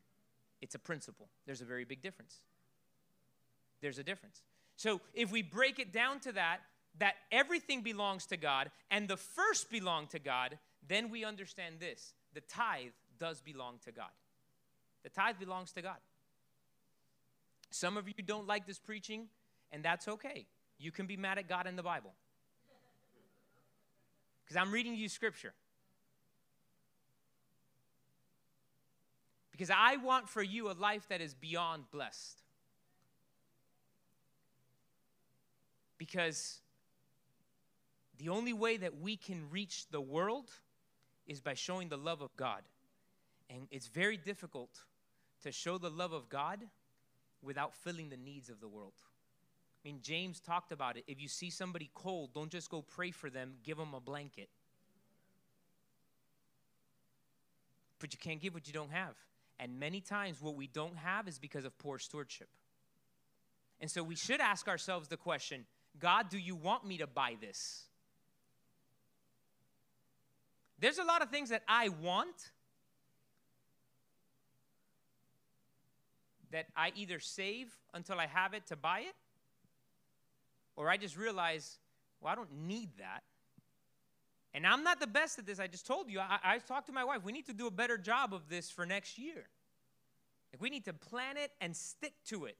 [0.63, 1.29] It's a principle.
[1.45, 2.41] There's a very big difference.
[3.83, 4.43] There's a difference.
[4.77, 6.61] So if we break it down to that,
[6.99, 12.15] that everything belongs to God and the first belong to God, then we understand this
[12.33, 14.11] the tithe does belong to God.
[15.03, 15.99] The tithe belongs to God.
[17.71, 19.27] Some of you don't like this preaching,
[19.71, 20.47] and that's okay.
[20.79, 22.13] You can be mad at God in the Bible.
[24.45, 25.53] Because I'm reading you scripture.
[29.55, 32.43] Because I want for you a life that is beyond blessed.
[35.97, 36.59] Because
[38.19, 40.51] the only way that we can reach the world
[41.29, 42.63] is by showing the love of God.
[43.49, 44.71] And it's very difficult
[45.45, 46.59] to show the love of God
[47.41, 48.95] without filling the needs of the world.
[48.97, 51.05] I mean, James talked about it.
[51.07, 54.49] If you see somebody cold, don't just go pray for them, give them a blanket.
[58.01, 59.15] But you can't give what you don't have.
[59.59, 62.49] And many times, what we don't have is because of poor stewardship.
[63.81, 65.65] And so we should ask ourselves the question
[65.99, 67.85] God, do you want me to buy this?
[70.79, 72.51] There's a lot of things that I want
[76.51, 79.15] that I either save until I have it to buy it,
[80.77, 81.79] or I just realize,
[82.21, 83.23] well, I don't need that.
[84.55, 85.59] And I'm not the best at this.
[85.59, 86.21] I just told you.
[86.21, 87.25] I, I talked to my wife.
[87.25, 89.45] We need to do a better job of this for next year.
[90.53, 92.57] Like we need to plan it and stick to it.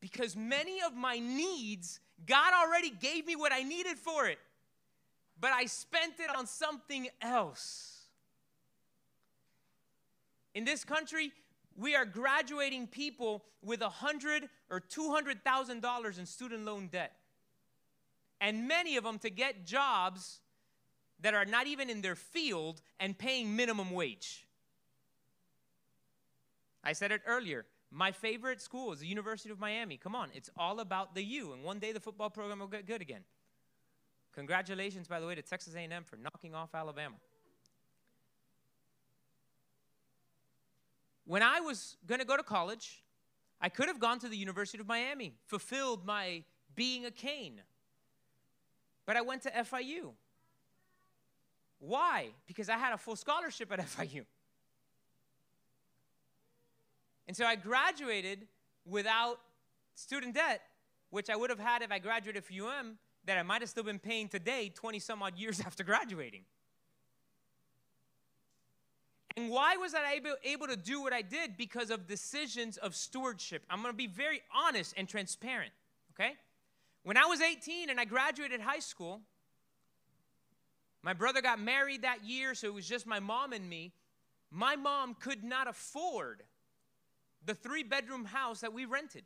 [0.00, 4.38] Because many of my needs, God already gave me what I needed for it
[5.42, 7.98] but I spent it on something else.
[10.54, 11.32] In this country,
[11.76, 16.86] we are graduating people with a hundred or two hundred thousand dollars in student loan
[16.86, 17.16] debt,
[18.40, 20.38] and many of them to get jobs
[21.22, 24.46] that are not even in their field and paying minimum wage.
[26.84, 27.64] I said it earlier.
[27.90, 29.96] My favorite school is the University of Miami.
[29.96, 32.86] Come on, it's all about the U, and one day the football program will get
[32.86, 33.22] good again.
[34.34, 37.16] Congratulations, by the way, to Texas A&M for knocking off Alabama.
[41.26, 43.02] When I was going to go to college,
[43.60, 46.42] I could have gone to the University of Miami, fulfilled my
[46.74, 47.60] being a Cane.
[49.06, 50.12] But I went to FIU.
[51.82, 52.28] Why?
[52.46, 54.24] Because I had a full scholarship at FIU.
[57.26, 58.46] And so I graduated
[58.86, 59.40] without
[59.96, 60.62] student debt,
[61.10, 63.82] which I would have had if I graduated from UM, that I might have still
[63.82, 66.42] been paying today, 20 some odd years after graduating.
[69.36, 71.56] And why was I able, able to do what I did?
[71.56, 73.64] Because of decisions of stewardship.
[73.68, 75.72] I'm going to be very honest and transparent,
[76.14, 76.34] okay?
[77.02, 79.22] When I was 18 and I graduated high school,
[81.02, 83.92] my brother got married that year, so it was just my mom and me.
[84.50, 86.42] My mom could not afford
[87.44, 89.24] the three bedroom house that we rented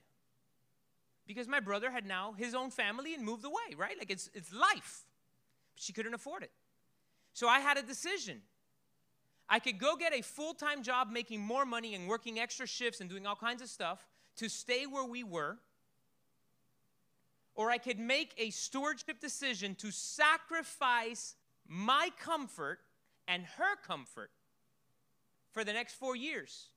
[1.26, 3.98] because my brother had now his own family and moved away, right?
[3.98, 5.04] Like it's, it's life.
[5.74, 6.52] She couldn't afford it.
[7.32, 8.40] So I had a decision.
[9.48, 13.00] I could go get a full time job making more money and working extra shifts
[13.00, 15.58] and doing all kinds of stuff to stay where we were.
[17.54, 21.34] Or I could make a stewardship decision to sacrifice
[21.68, 22.80] my comfort
[23.28, 24.30] and her comfort
[25.52, 26.68] for the next four years.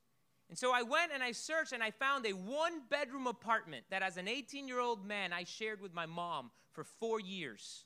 [0.48, 4.02] And so I went and I searched and I found a one bedroom apartment that,
[4.02, 7.84] as an 18 year old man, I shared with my mom for four years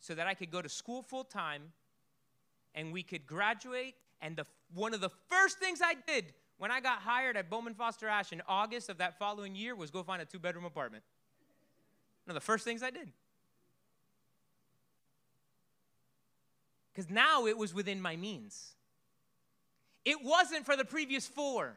[0.00, 1.72] so that I could go to school full time
[2.74, 3.94] and we could graduate.
[4.20, 7.74] And the, one of the first things I did when I got hired at Bowman
[7.74, 11.04] Foster Ash in August of that following year was go find a two bedroom apartment.
[12.26, 13.12] One of the first things I did.
[16.94, 18.74] Because now it was within my means.
[20.04, 21.76] It wasn't for the previous four.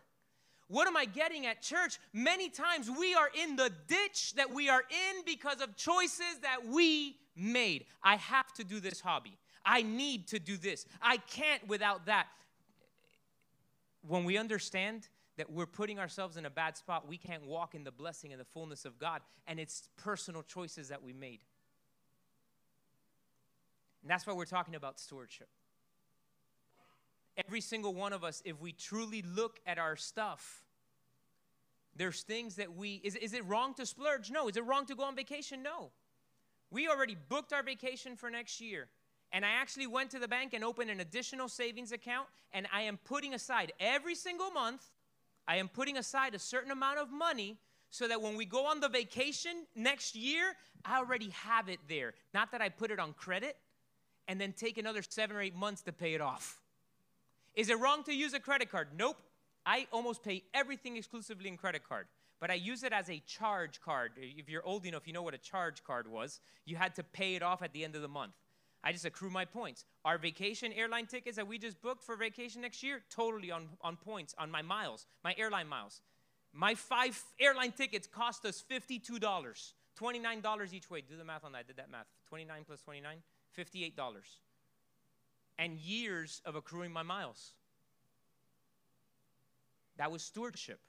[0.68, 1.98] What am I getting at, church?
[2.14, 6.68] Many times we are in the ditch that we are in because of choices that
[6.68, 7.86] we made.
[8.04, 9.38] I have to do this hobby.
[9.66, 10.86] I need to do this.
[11.02, 12.28] I can't without that.
[14.06, 17.84] When we understand that we're putting ourselves in a bad spot, we can't walk in
[17.84, 21.40] the blessing and the fullness of God, and it's personal choices that we made.
[24.08, 25.50] And that's why we're talking about stewardship
[27.46, 30.64] every single one of us, if we truly look at our stuff,
[31.96, 34.32] there's things that we, is, is it wrong to splurge?
[34.32, 34.48] No.
[34.48, 35.64] Is it wrong to go on vacation?
[35.64, 35.92] No.
[36.70, 38.88] We already booked our vacation for next year.
[39.32, 42.28] And I actually went to the bank and opened an additional savings account.
[42.54, 44.84] And I am putting aside every single month,
[45.48, 47.58] I am putting aside a certain amount of money
[47.90, 50.56] so that when we go on the vacation next year,
[50.86, 52.14] I already have it there.
[52.34, 53.56] Not that I put it on credit
[54.28, 56.60] and then take another seven or eight months to pay it off.
[57.56, 58.90] Is it wrong to use a credit card?
[58.96, 59.18] Nope.
[59.66, 62.08] I almost pay everything exclusively in credit card,
[62.40, 64.14] but I use it as a charge card.
[64.16, 66.40] If you're old enough, you know what a charge card was.
[66.66, 68.34] You had to pay it off at the end of the month.
[68.84, 69.84] I just accrue my points.
[70.06, 73.98] Our vacation airline tickets that we just booked for vacation next year, totally on, on
[73.98, 76.02] points, on my miles, my airline miles.
[76.54, 81.02] My five airline tickets cost us $52, $29 each way.
[81.02, 81.60] Do the math on that.
[81.60, 82.08] I did that math.
[82.30, 83.18] 29 plus 29,
[83.56, 83.92] $58.
[85.60, 87.54] And years of accruing my miles.
[89.98, 90.80] That was stewardship.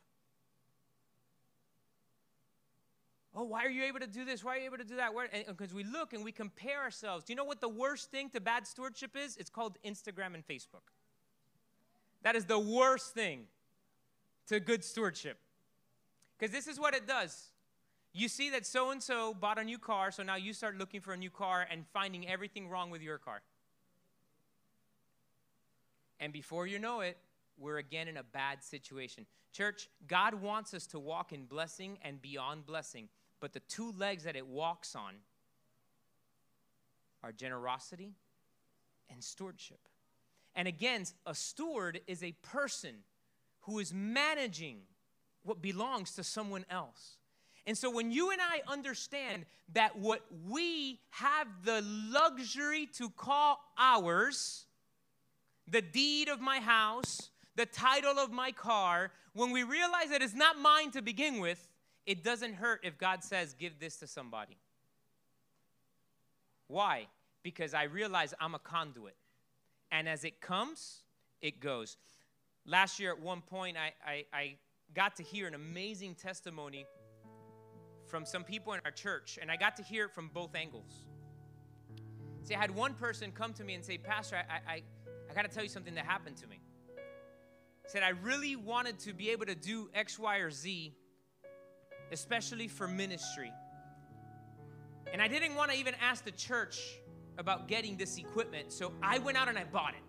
[3.34, 4.42] Oh, why are you able to do this?
[4.42, 5.12] Why are you able to do that?
[5.46, 7.24] Because we look and we compare ourselves.
[7.24, 9.36] Do you know what the worst thing to bad stewardship is?
[9.36, 10.90] It's called Instagram and Facebook.
[12.22, 13.44] That is the worst thing
[14.48, 15.38] to good stewardship.
[16.36, 17.52] Because this is what it does.
[18.18, 21.00] You see that so and so bought a new car, so now you start looking
[21.00, 23.42] for a new car and finding everything wrong with your car.
[26.18, 27.16] And before you know it,
[27.56, 29.24] we're again in a bad situation.
[29.52, 33.08] Church, God wants us to walk in blessing and beyond blessing,
[33.38, 35.14] but the two legs that it walks on
[37.22, 38.14] are generosity
[39.12, 39.78] and stewardship.
[40.56, 42.96] And again, a steward is a person
[43.60, 44.78] who is managing
[45.44, 47.17] what belongs to someone else.
[47.68, 49.44] And so when you and I understand
[49.74, 54.64] that what we have the luxury to call ours,
[55.70, 60.34] the deed of my house, the title of my car, when we realize that it's
[60.34, 61.68] not mine to begin with,
[62.06, 64.56] it doesn't hurt if God says, give this to somebody.
[66.68, 67.06] Why?
[67.42, 69.14] Because I realize I'm a conduit.
[69.92, 71.02] And as it comes,
[71.42, 71.98] it goes.
[72.64, 74.54] Last year, at one point, I, I, I
[74.94, 76.86] got to hear an amazing testimony
[78.08, 81.06] from some people in our church, and I got to hear it from both angles.
[82.42, 84.82] See, I had one person come to me and say, Pastor, I, I,
[85.30, 86.60] I got to tell you something that happened to me.
[87.84, 90.94] He said, I really wanted to be able to do X, Y, or Z,
[92.10, 93.52] especially for ministry.
[95.12, 96.80] And I didn't want to even ask the church
[97.36, 100.07] about getting this equipment, so I went out and I bought it.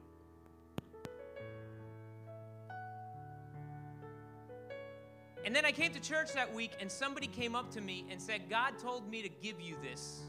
[5.45, 8.21] And then I came to church that week, and somebody came up to me and
[8.21, 10.21] said, God told me to give you this.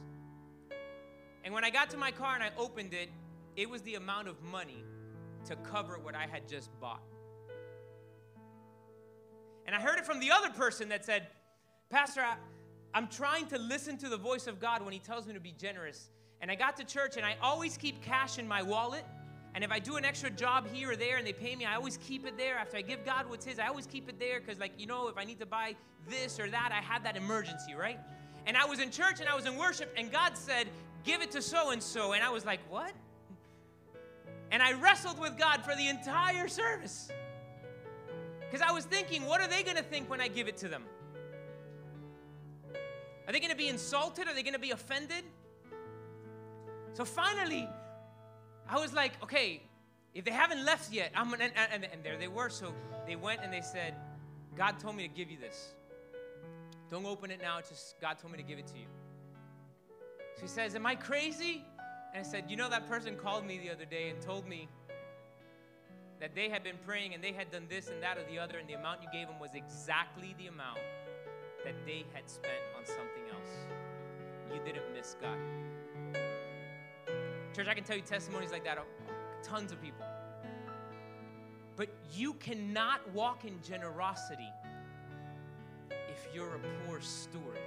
[1.45, 3.09] And when I got to my car and I opened it,
[3.57, 4.85] it was the amount of money
[5.47, 7.03] to cover what I had just bought.
[9.67, 11.27] And I heard it from the other person that said,
[11.91, 12.37] Pastor, I,
[12.95, 15.53] I'm trying to listen to the voice of God when He tells me to be
[15.53, 16.11] generous.
[16.41, 19.05] And I got to church and I always keep cash in my wallet
[19.55, 21.75] and if I do an extra job here or there and they pay me, I
[21.75, 22.57] always keep it there.
[22.57, 25.09] After I give God what's His, I always keep it there because, like, you know,
[25.09, 25.75] if I need to buy
[26.09, 27.99] this or that, I have that emergency, right?
[28.47, 30.69] And I was in church and I was in worship, and God said,
[31.03, 32.13] Give it to so and so.
[32.13, 32.93] And I was like, What?
[34.53, 37.11] And I wrestled with God for the entire service.
[38.41, 40.69] Because I was thinking, What are they going to think when I give it to
[40.69, 40.85] them?
[43.27, 44.27] Are they going to be insulted?
[44.29, 45.25] Are they going to be offended?
[46.95, 47.69] So finally,
[48.71, 49.63] I was like, okay,
[50.15, 52.49] if they haven't left yet, I'm and, and, and there they were.
[52.49, 52.73] So
[53.07, 53.95] they went and they said,
[54.57, 55.75] God told me to give you this.
[56.89, 57.59] Don't open it now.
[57.61, 58.87] Just God told me to give it to you.
[60.37, 61.65] So he says, Am I crazy?
[62.15, 64.69] And I said, You know, that person called me the other day and told me
[66.21, 68.59] that they had been praying and they had done this and that or the other,
[68.59, 70.79] and the amount you gave them was exactly the amount
[71.65, 73.51] that they had spent on something else.
[74.53, 75.39] You didn't miss God.
[77.55, 78.85] Church, I can tell you testimonies like that of
[79.43, 80.07] tons of people.
[81.77, 84.49] But you cannot walk in generosity
[85.91, 87.59] if you're a poor steward.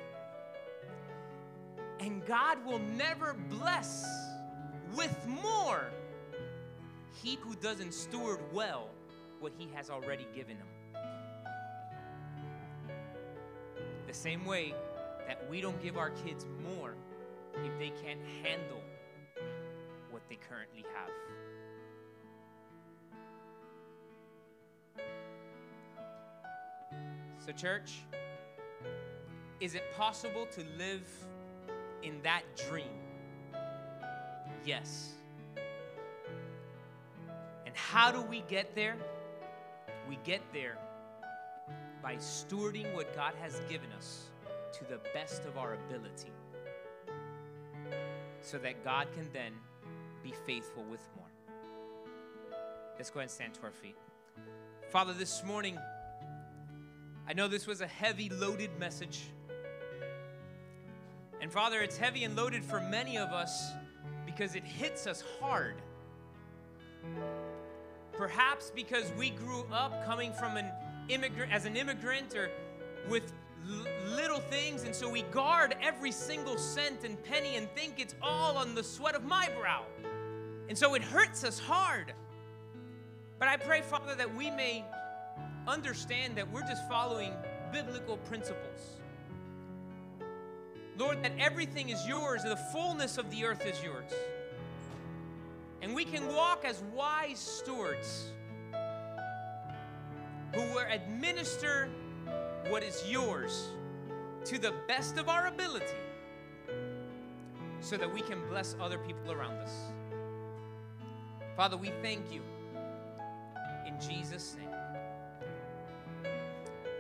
[2.00, 4.06] And God will never bless
[4.96, 5.86] with more
[7.22, 8.90] he who doesn't steward well
[9.40, 10.68] what he has already given him.
[14.08, 14.74] The same way
[15.28, 16.96] that we don't give our kids more
[17.64, 18.82] if they can't handle
[20.24, 21.10] what they currently have.
[27.46, 28.00] So, church,
[29.60, 31.08] is it possible to live
[32.04, 32.88] in that dream?
[34.66, 35.14] Yes.
[37.66, 38.96] And how do we get there?
[40.08, 40.78] We get there
[42.02, 44.30] by stewarding what God has given us
[44.74, 46.32] to the best of our ability
[48.42, 49.54] so that God can then
[50.24, 51.28] be faithful with more.
[52.98, 53.96] Let's go ahead and stand to our feet.
[54.90, 55.78] Father, this morning,
[57.28, 59.24] I know this was a heavy, loaded message.
[61.42, 63.72] And Father, it's heavy and loaded for many of us
[64.26, 65.76] because it hits us hard.
[68.18, 70.70] perhaps because we grew up coming from an
[71.10, 72.50] immigrant as an immigrant or
[73.10, 73.34] with
[74.08, 78.58] little things and so we guard every single cent and penny and think it's all
[78.58, 79.84] on the sweat of my brow.
[80.74, 82.14] And so it hurts us hard.
[83.38, 84.84] But I pray, Father, that we may
[85.68, 87.32] understand that we're just following
[87.72, 88.98] biblical principles.
[90.98, 94.10] Lord, that everything is yours, the fullness of the earth is yours.
[95.84, 98.32] And we can walk as wise stewards
[100.56, 101.88] who will administer
[102.70, 103.68] what is yours
[104.46, 105.86] to the best of our ability
[107.80, 109.92] so that we can bless other people around us.
[111.56, 112.42] Father, we thank you
[113.86, 114.70] in Jesus' name.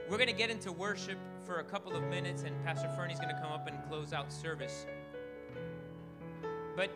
[0.07, 3.33] We're going to get into worship for a couple of minutes, and Pastor Fernie's going
[3.33, 4.85] to come up and close out service.
[6.75, 6.91] But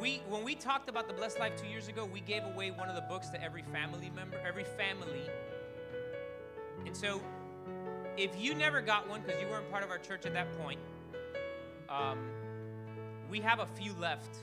[0.00, 2.88] we, when we talked about the Blessed Life two years ago, we gave away one
[2.88, 5.22] of the books to every family member, every family.
[6.86, 7.20] And so,
[8.16, 10.80] if you never got one because you weren't part of our church at that point,
[11.88, 12.18] um,
[13.30, 14.38] we have a few left,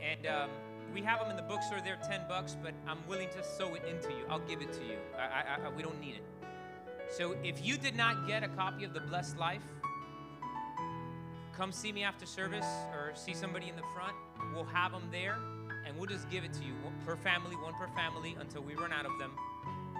[0.00, 0.50] and um,
[0.92, 1.80] we have them in the bookstore.
[1.84, 4.24] They're ten bucks, but I'm willing to sow it into you.
[4.28, 4.96] I'll give it to you.
[5.16, 6.24] I, I, I, we don't need it.
[7.10, 9.62] So if you did not get a copy of The Blessed Life,
[11.56, 14.14] come see me after service or see somebody in the front.
[14.54, 15.36] We'll have them there
[15.86, 16.72] and we'll just give it to you
[17.04, 19.32] per family, one per family until we run out of them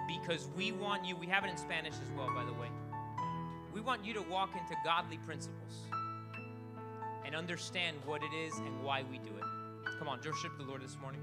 [0.07, 2.67] because we want you, we have it in Spanish as well, by the way.
[3.73, 5.83] We want you to walk into godly principles
[7.25, 9.42] and understand what it is and why we do it.
[9.99, 11.21] Come on, worship the Lord this morning.